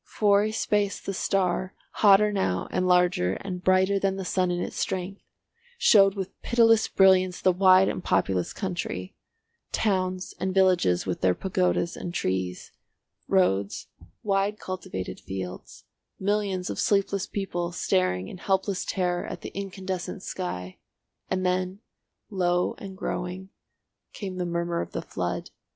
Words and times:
For 0.03 0.41
a 0.45 0.51
space 0.51 0.99
the 0.99 1.13
star, 1.13 1.75
hotter 1.91 2.31
now 2.33 2.67
and 2.71 2.87
larger 2.87 3.33
and 3.33 3.63
brighter 3.63 3.99
than 3.99 4.15
the 4.15 4.25
sun 4.25 4.49
in 4.49 4.59
its 4.59 4.75
strength, 4.75 5.21
showed 5.77 6.15
with 6.15 6.41
pitiless 6.41 6.87
brilliance 6.87 7.39
the 7.39 7.51
wide 7.51 7.87
and 7.87 8.03
populous 8.03 8.51
country; 8.51 9.13
towns 9.71 10.33
and 10.39 10.55
villages 10.55 11.05
with 11.05 11.21
their 11.21 11.35
pagodas 11.35 11.95
and 11.95 12.15
trees, 12.15 12.71
roads, 13.27 13.89
wide 14.23 14.57
cultivated 14.57 15.19
fields, 15.19 15.83
millions 16.19 16.71
of 16.71 16.79
sleepless 16.79 17.27
people 17.27 17.71
staring 17.71 18.27
in 18.27 18.39
helpless 18.39 18.83
terror 18.83 19.27
at 19.27 19.41
the 19.41 19.55
incandescent 19.55 20.23
sky; 20.23 20.79
and 21.29 21.45
then, 21.45 21.79
low 22.31 22.73
and 22.79 22.97
growing, 22.97 23.49
came 24.13 24.37
the 24.37 24.47
murmur 24.47 24.81
of 24.81 24.93
the 24.93 25.01
flood. 25.03 25.51